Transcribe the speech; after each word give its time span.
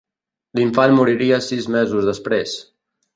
L'infant 0.59 0.93
moriria 0.99 1.39
sis 1.49 1.67
mesos 1.75 2.09
després. 2.09 2.57